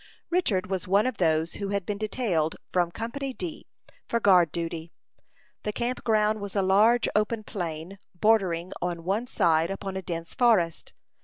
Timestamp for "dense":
10.01-10.33